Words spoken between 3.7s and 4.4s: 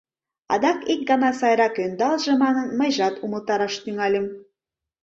тӱҥальым.